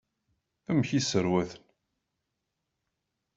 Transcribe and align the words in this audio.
Amek 0.69 0.89
i 0.97 0.99
sserwaten? 1.01 1.63